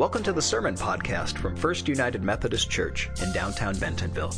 [0.00, 4.32] Welcome to the Sermon Podcast from First United Methodist Church in downtown Bentonville.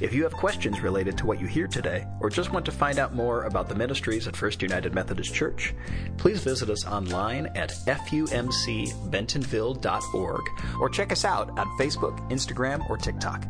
[0.00, 2.98] If you have questions related to what you hear today, or just want to find
[2.98, 5.72] out more about the ministries at First United Methodist Church,
[6.16, 10.42] please visit us online at fumcbentonville.org
[10.80, 13.46] or check us out on Facebook, Instagram, or TikTok.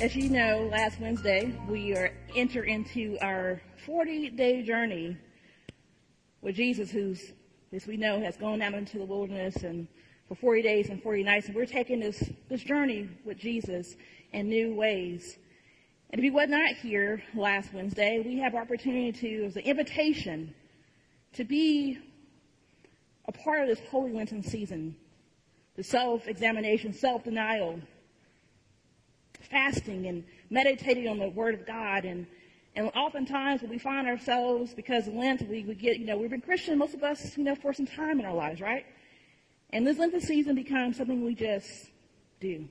[0.00, 5.18] As you know, last Wednesday we are enter into our 40 day journey
[6.44, 7.32] with Jesus, who's,
[7.74, 9.88] as we know, has gone out into the wilderness and
[10.28, 11.46] for 40 days and 40 nights.
[11.46, 13.96] And we're taking this, this journey with Jesus
[14.32, 15.38] in new ways.
[16.10, 20.54] And if you was not here last Wednesday, we have opportunity to, as an invitation,
[21.32, 21.98] to be
[23.26, 24.94] a part of this Holy Lenten season.
[25.76, 27.80] The self-examination, self-denial,
[29.50, 32.26] fasting and meditating on the Word of God and
[32.76, 36.76] and oftentimes we find ourselves, because Lent, we, we get, you know, we've been Christian,
[36.76, 38.84] most of us, you know, for some time in our lives, right?
[39.70, 41.90] And this Lenten season becomes something we just
[42.40, 42.68] do.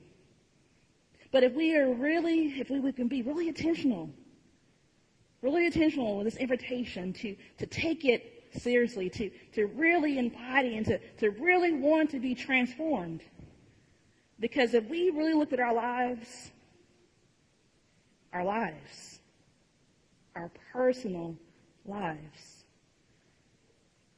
[1.32, 4.10] But if we are really, if we, we can be really intentional,
[5.42, 10.86] really intentional with this invitation to, to take it seriously, to, to really embody and
[10.86, 13.22] to, to really want to be transformed.
[14.38, 16.52] Because if we really look at our lives,
[18.32, 19.13] our lives,
[20.34, 21.36] our personal
[21.84, 22.64] lives.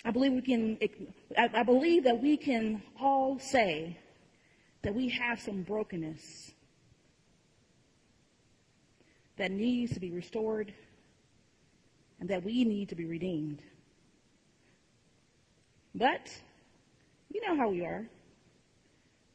[0.04, 0.78] I believe we can,
[1.36, 3.98] I believe that we can all say
[4.82, 6.52] that we have some brokenness
[9.36, 10.72] that needs to be restored
[12.20, 13.60] and that we need to be redeemed.
[15.94, 16.30] But
[17.32, 18.06] you know how we are.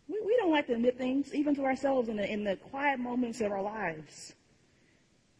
[0.07, 2.99] We, we don't like to admit things, even to ourselves in the, in the quiet
[2.99, 4.33] moments of our lives.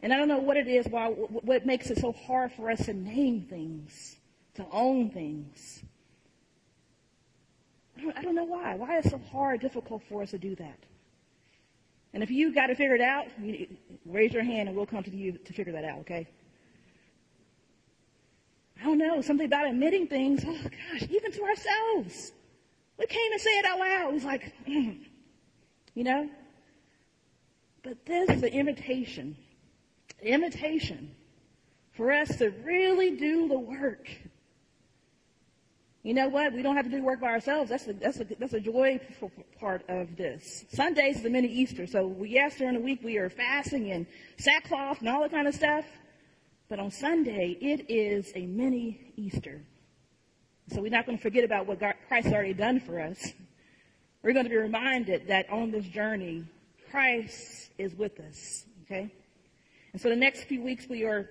[0.02, 2.86] And I don't know what it is, why, what makes it so hard for us
[2.86, 4.16] to name things,
[4.56, 5.82] to own things.
[7.96, 8.74] I don't, I don't know why.
[8.74, 10.78] Why is it so hard, difficult for us to do that?
[12.12, 13.68] And if you got to figure it out, you,
[14.04, 16.26] raise your hand and we'll come to you to figure that out, okay?
[18.80, 22.32] I don't know, something about admitting things, oh gosh, even to ourselves.
[22.98, 24.14] We can't even say it out loud.
[24.14, 26.28] It's like, you know?
[27.84, 29.36] But this is an invitation
[30.22, 31.14] invitation
[31.92, 34.08] for us to really do the work.
[36.02, 36.52] You know what?
[36.52, 37.70] We don't have to do work by ourselves.
[37.70, 40.64] That's a, that's a, that's a joyful part of this.
[40.72, 41.86] Sundays is a mini Easter.
[41.86, 44.06] So yes, during the week we are fasting and
[44.36, 45.84] sackcloth and all that kind of stuff.
[46.68, 49.62] But on Sunday, it is a mini Easter.
[50.72, 53.32] So we're not going to forget about what God, Christ already done for us.
[54.22, 56.44] We're going to be reminded that on this journey,
[56.90, 58.64] Christ is with us.
[58.84, 59.12] Okay?
[59.92, 61.28] And so the next few weeks we are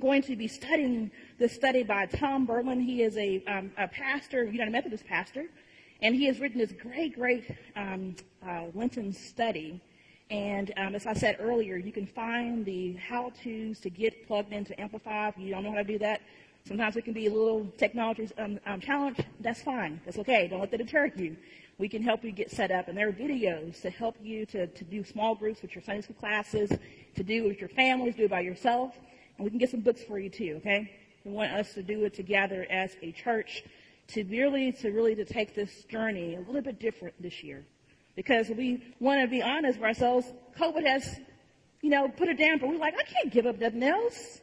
[0.00, 2.80] going to be studying this study by Tom Berlin.
[2.80, 5.44] He is a, um, a pastor, United Methodist pastor,
[6.00, 7.44] and he has written this great, great
[7.76, 9.82] um, uh, Lenten study.
[10.30, 14.78] And um, as I said earlier, you can find the how-tos to get plugged into
[14.80, 16.22] Amplify if you don't know how to do that.
[16.66, 19.18] Sometimes it can be a little technology um, um, challenge.
[19.40, 20.00] That's fine.
[20.06, 20.48] That's okay.
[20.48, 21.36] Don't let that deter you.
[21.76, 22.88] We can help you get set up.
[22.88, 26.00] And there are videos to help you to, to do small groups with your Sunday
[26.00, 26.70] school classes
[27.16, 28.94] to do with your families, do it by yourself,
[29.36, 30.90] and we can get some books for you too, okay?
[31.26, 33.62] We want us to do it together as a church
[34.08, 37.62] to really, to really to take this journey a little bit different this year.
[38.16, 41.20] Because we want to be honest with ourselves, COVID has,
[41.82, 42.66] you know, put a damper.
[42.66, 44.40] We're like, I can't give up nothing else.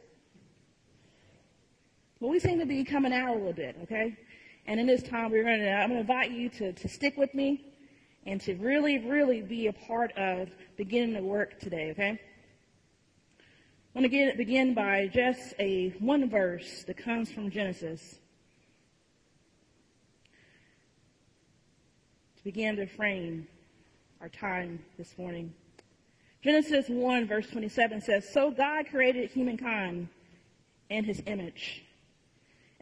[2.22, 4.16] Well, we seem to be coming out a little bit, okay?
[4.68, 7.16] And in this time, we're going to, I'm going to invite you to, to stick
[7.16, 7.64] with me
[8.26, 12.20] and to really, really be a part of beginning the work today, okay?
[13.40, 18.20] I want to begin by just a one verse that comes from Genesis.
[22.36, 23.48] To begin to frame
[24.20, 25.52] our time this morning.
[26.40, 30.08] Genesis 1 verse 27 says, So God created humankind
[30.88, 31.82] in his image.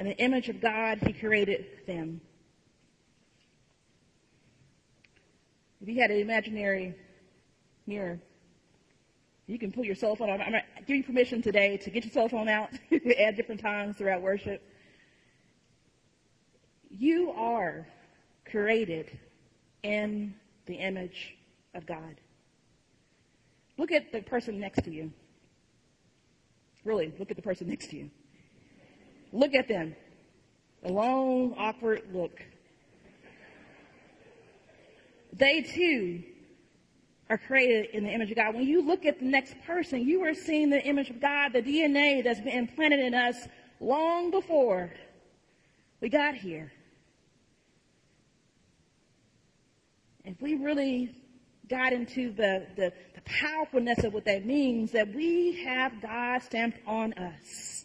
[0.00, 2.22] In the image of God, he created them.
[5.82, 6.94] If you had an imaginary
[7.86, 8.18] mirror,
[9.46, 10.40] you can pull your cell phone out.
[10.40, 12.70] I'm going to give you permission today to get your cell phone out
[13.18, 14.62] at different times throughout worship.
[16.88, 17.86] You are
[18.50, 19.18] created
[19.82, 21.36] in the image
[21.74, 22.16] of God.
[23.76, 25.12] Look at the person next to you.
[26.84, 28.10] Really, look at the person next to you.
[29.32, 29.94] Look at them.
[30.84, 32.40] A long, awkward look.
[35.32, 36.22] They too
[37.28, 38.54] are created in the image of God.
[38.54, 41.62] When you look at the next person, you are seeing the image of God, the
[41.62, 43.46] DNA that's been implanted in us
[43.78, 44.92] long before
[46.00, 46.72] we got here.
[50.24, 51.14] If we really
[51.68, 56.78] got into the, the, the powerfulness of what that means, that we have God stamped
[56.86, 57.79] on us.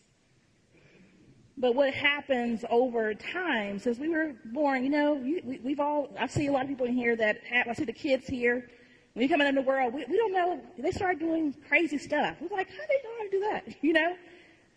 [1.57, 6.27] But what happens over time, since we were born, you know, we, have all, I
[6.27, 8.69] see a lot of people in here that have, I see the kids here,
[9.13, 12.35] when you come into the world, we, we don't know, they start doing crazy stuff.
[12.41, 13.75] We're like, how do they know how to do that?
[13.81, 14.15] You know?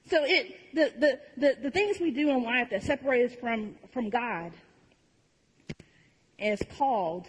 [0.08, 3.74] So it, the, the, the, the things we do in life that separate us from,
[3.92, 4.52] from God
[6.38, 7.26] is called,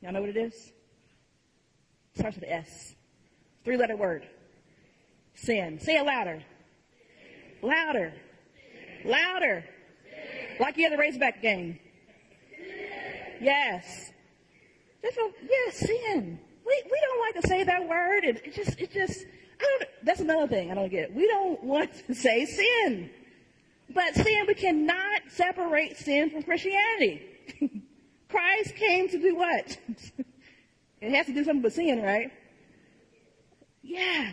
[0.00, 0.72] y'all know what it is?
[2.14, 2.94] It starts with S.
[3.64, 4.26] Three letter word.
[5.34, 5.80] Sin.
[5.80, 6.42] Say it louder.
[7.62, 8.14] Louder.
[9.04, 9.64] Louder.
[10.60, 11.78] Like you had the Razorback game.
[13.40, 14.12] Yes.
[15.02, 16.38] Yes, sin.
[16.64, 18.24] We, we don't like to say that word.
[18.24, 19.24] It, it just, it just,
[19.60, 21.12] I don't, that's another thing I don't get.
[21.12, 23.10] We don't want to say sin.
[23.94, 27.22] But sin, we cannot separate sin from Christianity.
[28.28, 29.76] Christ came to do what?
[31.00, 32.30] it has to do something with sin, right?
[33.82, 34.32] Yeah.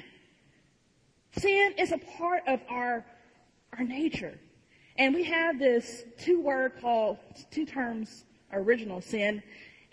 [1.38, 3.06] Sin is a part of our,
[3.78, 4.40] our nature.
[5.00, 7.20] And we have this two word called,
[7.52, 9.42] two terms, original sin.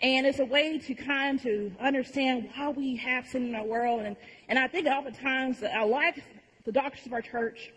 [0.01, 4.01] And it's a way to kind to understand why we have sin in our world.
[4.01, 4.17] And,
[4.49, 6.21] and I think oftentimes I like
[6.65, 7.71] the doctrines of our church,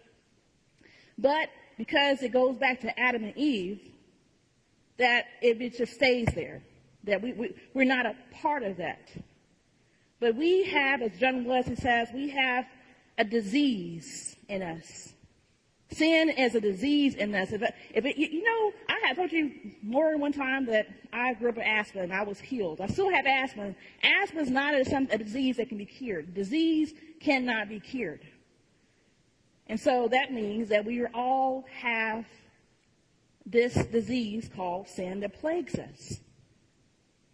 [1.16, 1.48] but
[1.78, 3.80] because it goes back to Adam and Eve,
[4.98, 6.62] that it, it just stays there.
[7.04, 9.08] That we, we, we're not a part of that.
[10.18, 12.66] But we have, as John Wesley says, we have
[13.16, 15.14] a disease in us.
[15.92, 17.50] Sin is a disease in us.
[17.52, 19.50] If if it, you know, I have told you
[19.82, 22.80] more than one time that I grew up with asthma and I was healed.
[22.80, 23.74] I still have asthma.
[24.02, 26.32] Asthma is not a, a disease that can be cured.
[26.32, 28.20] Disease cannot be cured.
[29.66, 32.24] And so that means that we all have
[33.44, 36.20] this disease called sin that plagues us.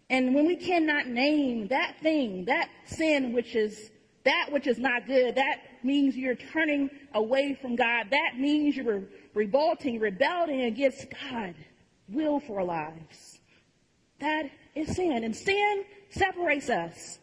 [0.09, 3.91] And when we cannot name that thing, that sin which is
[4.23, 8.07] that which is not good, that means you're turning away from God.
[8.11, 9.03] That means you're
[9.33, 11.57] revolting, rebelling against God's
[12.07, 13.39] will for our lives.
[14.19, 15.23] That is sin.
[15.23, 17.19] And sin separates us.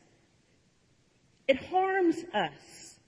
[1.49, 2.99] It harms us.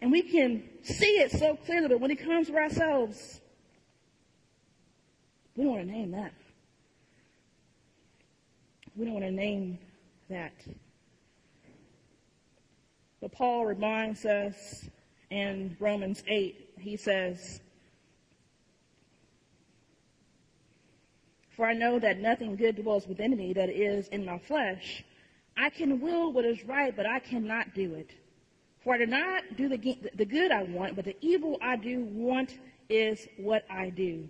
[0.00, 3.40] And we can see it so clearly, but when it comes to ourselves,
[5.56, 6.32] we don't want to name that.
[8.94, 9.78] We don't want to name
[10.28, 10.52] that.
[13.20, 14.88] But Paul reminds us
[15.30, 17.60] in Romans 8, he says,
[21.56, 25.02] For I know that nothing good dwells within me that is in my flesh.
[25.56, 28.10] I can will what is right, but I cannot do it.
[28.84, 32.04] For I do not do the, the good I want, but the evil I do
[32.04, 32.58] want
[32.88, 34.28] is what I do.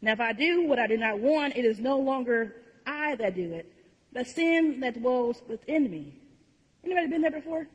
[0.00, 2.56] Now if I do what I do not want, it is no longer
[2.86, 3.70] I that do it,
[4.12, 6.14] but sin that dwells within me.
[6.84, 7.66] Anybody been there before?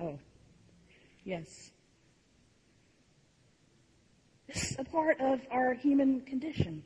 [0.00, 0.18] Oh,
[1.24, 1.70] yes.
[4.48, 6.82] It's a part of our human condition.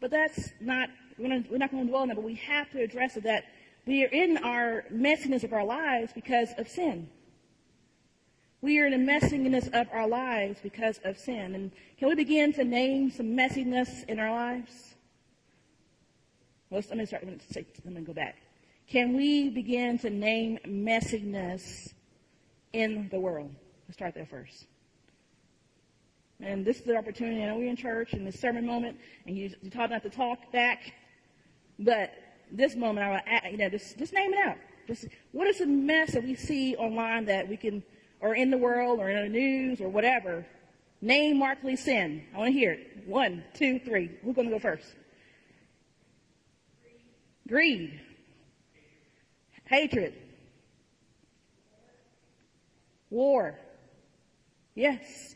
[0.00, 3.16] But that's not, we're not, going to dwell on that, but we have to address
[3.16, 3.44] it that
[3.86, 7.08] we are in our messiness of our lives because of sin.
[8.60, 11.54] We are in the messiness of our lives because of sin.
[11.54, 14.94] And can we begin to name some messiness in our lives?
[16.70, 17.24] Let me start.
[17.26, 18.36] Let me go back.
[18.88, 21.92] Can we begin to name messiness
[22.72, 23.54] in the world?
[23.86, 24.66] Let's start there first.
[26.40, 27.42] And this is the opportunity.
[27.42, 30.10] I know we're in church in this sermon moment, and you, you taught not to
[30.10, 30.92] talk back,
[31.78, 32.12] but
[32.50, 34.56] this moment, I will, you know, just, just name it out.
[34.86, 37.82] Just what is the mess that we see online that we can,
[38.20, 40.46] or in the world, or in the news, or whatever?
[41.00, 42.24] Name markedly sin.
[42.34, 43.06] I want to hear it.
[43.06, 44.10] One, two, three.
[44.22, 44.86] Who's going to go first?
[47.48, 48.00] Greed.
[49.66, 50.14] Hatred.
[53.10, 53.58] War.
[54.74, 55.34] Yes.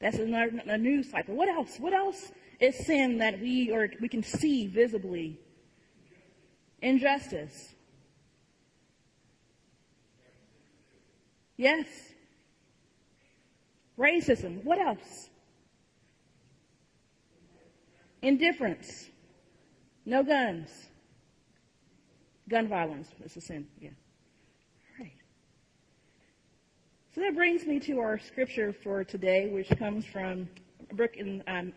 [0.00, 1.34] That's another, a news cycle.
[1.34, 1.78] What else?
[1.78, 5.38] What else is sin that we or we can see visibly?
[6.82, 7.74] Injustice.
[11.56, 11.86] Yes.
[13.98, 14.62] Racism.
[14.64, 15.30] What else?
[18.20, 19.08] Indifference.
[20.04, 20.68] No guns.
[22.48, 23.66] Gun violence is a sin.
[23.80, 23.90] Yeah.
[24.98, 25.12] All right.
[27.14, 30.48] So that brings me to our scripture for today, which comes from
[30.92, 31.72] Brooke and um,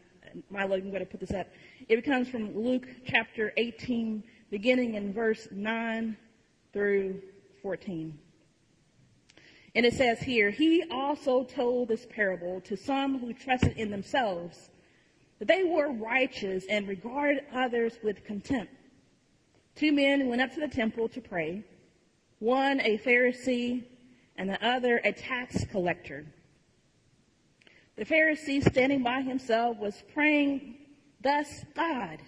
[0.51, 0.75] Milo.
[0.75, 1.47] I'm going to put this up.
[1.88, 6.15] It comes from Luke chapter 18, beginning in verse 9
[6.71, 7.21] through
[7.63, 8.17] 14.
[9.75, 14.69] And it says here, he also told this parable to some who trusted in themselves
[15.39, 18.73] that they were righteous and regarded others with contempt.
[19.79, 21.63] Two men went up to the temple to pray,
[22.39, 23.86] one a Pharisee
[24.36, 26.25] and the other a tax collector.
[27.95, 30.75] The Pharisee standing by himself was praying
[31.21, 32.19] thus, God,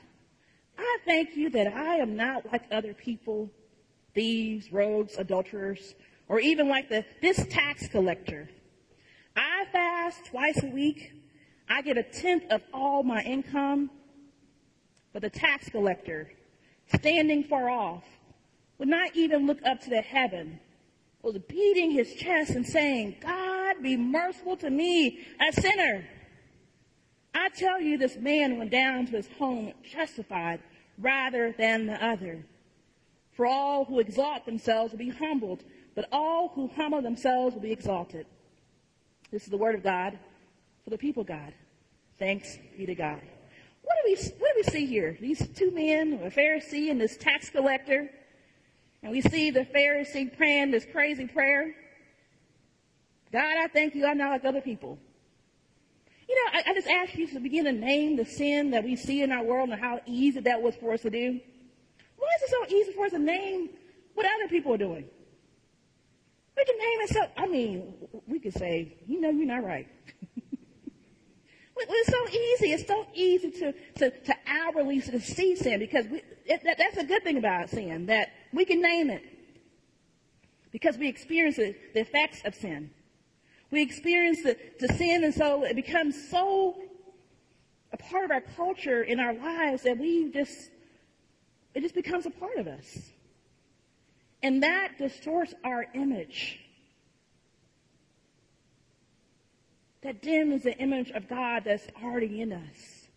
[0.77, 3.49] I thank you that I am not like other people,
[4.15, 5.93] thieves, rogues, adulterers,
[6.29, 8.49] or even like the, this tax collector.
[9.35, 11.11] I fast twice a week.
[11.67, 13.89] I give a tenth of all my income.
[15.11, 16.31] But the tax collector,
[16.95, 18.03] standing far off,
[18.77, 20.59] would not even look up to the heaven,
[21.21, 26.05] was beating his chest and saying, God be merciful to me, a sinner.
[27.33, 30.59] I tell you, this man went down to his home justified
[30.97, 32.43] rather than the other.
[33.33, 35.63] For all who exalt themselves will be humbled,
[35.95, 38.25] but all who humble themselves will be exalted.
[39.31, 40.17] This is the word of God
[40.83, 41.53] for the people God.
[42.19, 43.21] Thanks be to God.
[43.91, 45.17] What do we, what do we see here?
[45.19, 48.09] These two men, a Pharisee and this tax collector.
[49.03, 51.75] And we see the Pharisee praying this crazy prayer.
[53.33, 54.97] God, I thank you I'm not like other people.
[56.29, 58.95] You know, I, I just ask you to begin to name the sin that we
[58.95, 61.39] see in our world and how easy that was for us to do.
[62.17, 63.71] Why is it so easy for us to name
[64.13, 65.03] what other people are doing?
[66.55, 67.93] We can name it so, I mean,
[68.25, 69.87] we could say, you know, you're not right.
[71.89, 72.71] It's so easy.
[72.73, 76.97] It's so easy to, to, to outwardly to see sin because we, it, that, that's
[76.97, 79.23] a good thing about sin, that we can name it.
[80.71, 82.91] Because we experience the, the effects of sin.
[83.71, 86.75] We experience the, the sin and so it becomes so
[87.93, 90.69] a part of our culture in our lives that we just,
[91.73, 93.11] it just becomes a part of us.
[94.43, 96.59] And that distorts our image.
[100.01, 103.07] That dims the image of God that's already in us.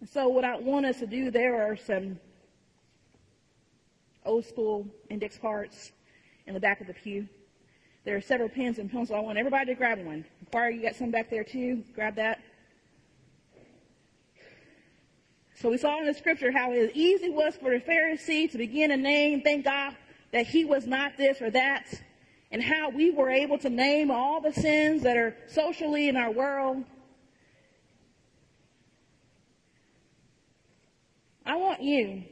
[0.00, 2.18] And so what I want us to do, there are some
[4.24, 5.92] old school index cards
[6.46, 7.28] in the back of the pew.
[8.04, 9.16] There are several pens and pencils.
[9.16, 10.24] I want everybody to grab one.
[10.50, 11.84] Choir, you got some back there too.
[11.94, 12.40] Grab that.
[15.54, 18.90] So we saw in the scripture how easy it was for the Pharisee to begin
[18.92, 19.94] a name, thank God
[20.32, 21.86] that he was not this or that,
[22.50, 26.30] and how we were able to name all the sins that are socially in our
[26.30, 26.84] world.
[31.46, 32.22] I want you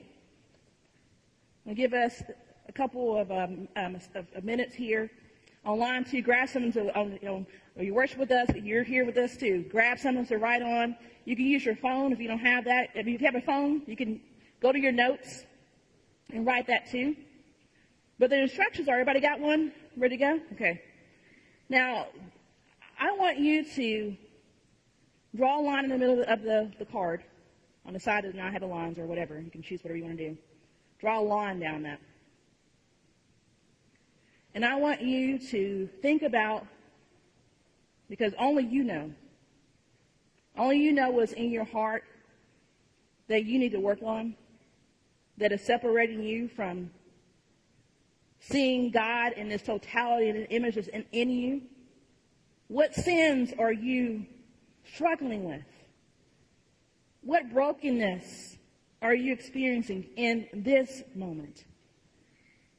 [1.67, 2.23] to give us
[2.69, 5.11] a couple of, um, um, of minutes here
[5.65, 7.47] online to grab something to, um, you know,
[7.79, 9.65] you worship with us, you're here with us too.
[9.71, 10.97] Grab something to write on.
[11.25, 12.91] You can use your phone if you don't have that.
[12.95, 14.21] If you have a phone, you can
[14.61, 15.45] go to your notes
[16.31, 17.15] and write that too.
[18.19, 19.73] But the instructions are, everybody got one?
[19.99, 20.41] Ready to go?
[20.53, 20.81] Okay.
[21.69, 22.07] Now,
[23.01, 24.17] I want you to
[25.35, 27.25] draw a line in the middle of the, the card
[27.85, 29.41] on the side that not have the lines or whatever.
[29.41, 30.39] You can choose whatever you want to do.
[31.01, 31.99] Draw a line down that.
[34.55, 36.65] And I want you to think about,
[38.09, 39.11] because only you know,
[40.57, 42.05] only you know what's in your heart
[43.27, 44.37] that you need to work on,
[45.39, 46.93] that is separating you from
[48.41, 51.63] seeing God in this totality and images in, in you.
[52.69, 54.27] What sins are you
[54.95, 55.65] struggling with?
[57.23, 58.57] What brokenness
[59.03, 61.65] are you experiencing in this moment?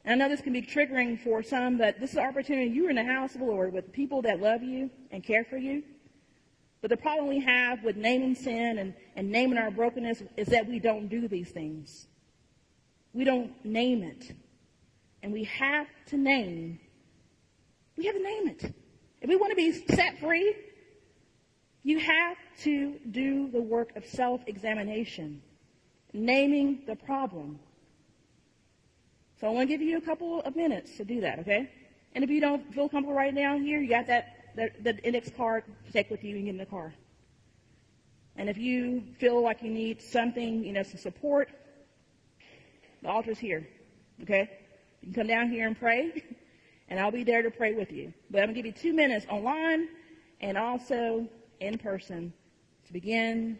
[0.05, 2.71] And I know this can be triggering for some, but this is an opportunity.
[2.71, 5.57] You're in the house of the Lord with people that love you and care for
[5.57, 5.83] you.
[6.81, 10.65] But the problem we have with naming sin and, and naming our brokenness is that
[10.65, 12.07] we don't do these things.
[13.13, 14.33] We don't name it.
[15.29, 16.79] And we have to name,
[17.95, 18.73] we have to name it.
[19.21, 20.55] If we want to be set free,
[21.83, 25.43] you have to do the work of self-examination,
[26.13, 27.59] naming the problem.
[29.39, 31.69] So I want to give you a couple of minutes to do that, okay?
[32.15, 35.29] And if you don't feel comfortable right now here, you got that, that, the index
[35.29, 36.91] card to take with you and get in the car.
[38.35, 41.49] And if you feel like you need something, you know, some support,
[43.03, 43.67] the altar's here,
[44.23, 44.49] okay?
[45.01, 46.23] You can come down here and pray,
[46.89, 48.13] and I'll be there to pray with you.
[48.29, 49.87] But I'm going to give you two minutes online
[50.41, 51.27] and also
[51.59, 52.33] in person
[52.85, 53.57] to begin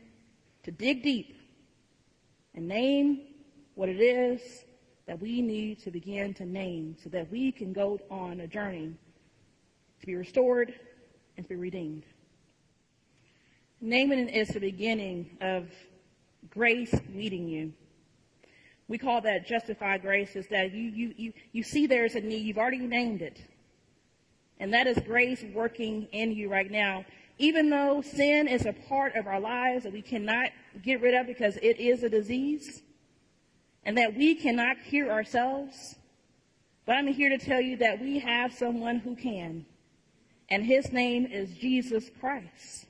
[0.63, 1.38] to dig deep
[2.55, 3.22] and name
[3.75, 4.65] what it is
[5.08, 8.93] that we need to begin to name so that we can go on a journey
[10.00, 10.74] to be restored
[11.38, 12.03] and to be redeemed.
[13.81, 15.69] Naming is the beginning of
[16.50, 17.74] grace leading you.
[18.89, 22.43] We call that justified grace is that you, you, you, you see there's a need.
[22.43, 23.39] You've already named it.
[24.60, 27.05] And that is grace working in you right now.
[27.38, 30.50] Even though sin is a part of our lives that we cannot
[30.84, 32.81] get rid of because it is a disease
[33.86, 35.96] and that we cannot cure ourselves.
[36.86, 39.67] But I'm here to tell you that we have someone who can.
[40.50, 42.88] And his name is Jesus Christ.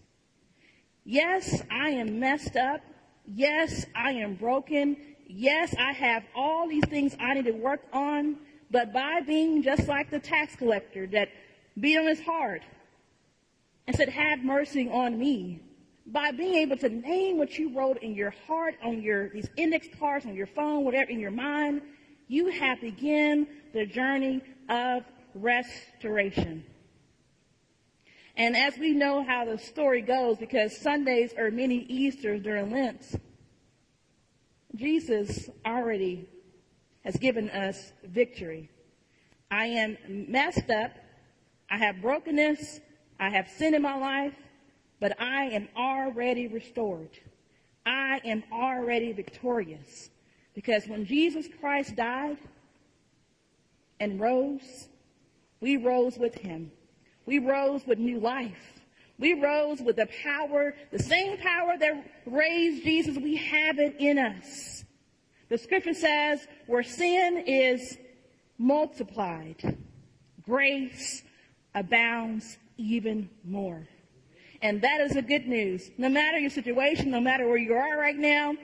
[1.03, 2.79] Yes, I am messed up.
[3.25, 4.95] Yes, I am broken.
[5.31, 8.37] Yes, I have all these things I need to work on.
[8.71, 11.29] But by being just like the tax collector that
[11.79, 12.63] beat on his heart
[13.87, 15.61] and said, have mercy on me.
[16.07, 19.87] By being able to name what you wrote in your heart, on your, these index
[19.99, 21.83] cards, on your phone, whatever, in your mind,
[22.27, 25.03] you have begun the journey of
[25.35, 26.63] restoration.
[28.35, 33.03] And as we know how the story goes, because Sundays are many Easters during Lent,
[34.79, 36.25] Jesus already
[37.03, 38.69] has given us victory.
[39.51, 40.91] I am messed up.
[41.69, 42.79] I have brokenness.
[43.19, 44.33] I have sin in my life,
[45.01, 47.09] but I am already restored.
[47.85, 50.09] I am already victorious.
[50.55, 52.37] Because when Jesus Christ died
[53.99, 54.87] and rose,
[55.59, 56.71] we rose with him.
[57.25, 58.78] We rose with new life.
[59.19, 64.17] We rose with the power, the same power that raised Jesus, we have it in
[64.17, 64.85] us.
[65.49, 67.97] The scripture says where sin is
[68.57, 69.77] multiplied,
[70.43, 71.23] grace
[71.75, 73.87] abounds even more.
[74.61, 75.89] And that is the good news.
[75.97, 78.55] No matter your situation, no matter where you are right now,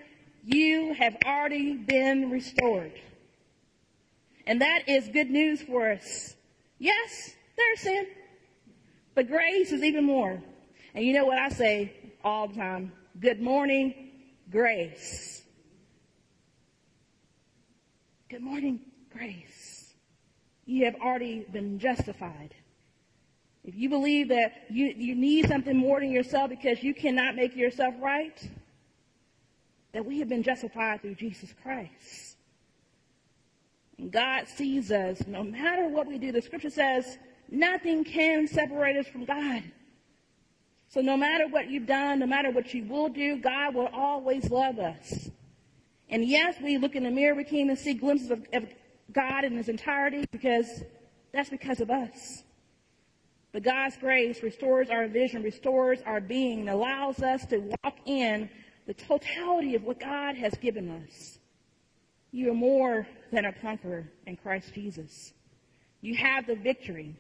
[0.46, 2.92] you have already been restored.
[4.46, 6.36] And that is good news for us.
[6.80, 8.08] Yes, there's sin.
[9.16, 10.44] But grace is even more.
[10.94, 11.94] And you know what I say
[12.24, 12.92] all the time?
[13.20, 14.12] Good morning,
[14.52, 15.42] grace.
[18.30, 18.82] Good morning,
[19.12, 19.94] grace.
[20.66, 22.54] You have already been justified.
[23.64, 27.56] If you believe that you, you need something more than yourself because you cannot make
[27.56, 28.50] yourself right,
[29.94, 32.36] that we have been justified through Jesus Christ.
[33.98, 36.34] And God sees us no matter what we do.
[36.34, 37.18] The scripture says
[37.50, 39.64] nothing can separate us from God.
[40.90, 44.50] So no matter what you've done, no matter what you will do, God will always
[44.50, 45.30] love us.
[46.10, 48.66] And yes, we look in the mirror, we can't even see glimpses of, of
[49.12, 50.84] God in his entirety because
[51.34, 52.44] that's because of us.
[53.52, 58.50] But God's grace restores our vision, restores our being, and allows us to walk in
[58.86, 61.40] the totality of what God has given us.
[62.32, 65.34] You are more than a conqueror in Christ Jesus.
[66.02, 67.16] You have the victory.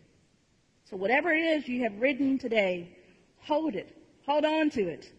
[0.89, 2.95] So whatever it is you have written today,
[3.39, 3.97] hold it.
[4.25, 5.11] Hold on to it.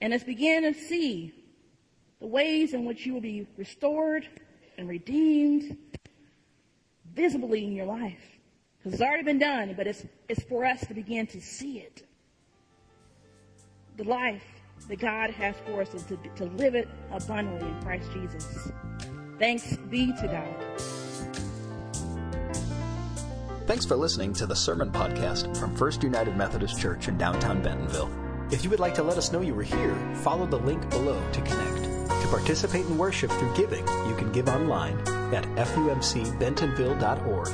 [0.00, 1.32] And let's begin to see
[2.20, 4.28] the ways in which you will be restored
[4.78, 5.76] and redeemed
[7.14, 8.20] visibly in your life.
[8.78, 12.06] Because it's already been done, but it's, it's for us to begin to see it.
[13.96, 14.42] The life
[14.88, 18.72] that God has for us is to, to live it abundantly in Christ Jesus.
[19.38, 21.51] Thanks be to God.
[23.72, 28.10] Thanks for listening to the Sermon Podcast from First United Methodist Church in downtown Bentonville.
[28.50, 31.18] If you would like to let us know you were here, follow the link below
[31.32, 31.84] to connect.
[31.84, 34.98] To participate in worship through giving, you can give online
[35.34, 37.48] at fumcbentonville.org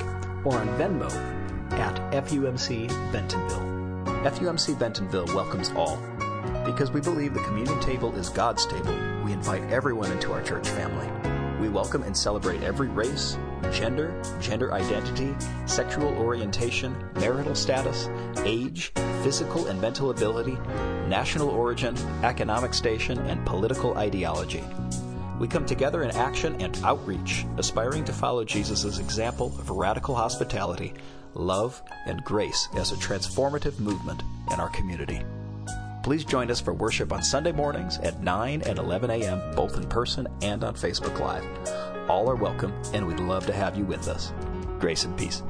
[0.44, 1.12] or on Venmo
[1.74, 2.88] at FUMC.
[4.24, 5.98] FUMC Bentonville welcomes all
[6.66, 10.68] because we believe the communion table is God's table, we invite everyone into our church
[10.68, 11.06] family.
[11.60, 13.38] We welcome and celebrate every race,
[13.72, 15.34] gender, gender identity,
[15.66, 18.08] sexual orientation, marital status,
[18.44, 18.92] age,
[19.22, 20.56] physical and mental ability,
[21.08, 24.64] national origin, economic station, and political ideology.
[25.38, 30.94] We come together in action and outreach, aspiring to follow Jesus' example of radical hospitality,
[31.34, 35.22] love, and grace as a transformative movement in our community.
[36.02, 39.86] Please join us for worship on Sunday mornings at 9 and 11 a.m., both in
[39.88, 41.44] person and on Facebook Live.
[42.08, 44.32] All are welcome, and we'd love to have you with us.
[44.78, 45.42] Grace and peace.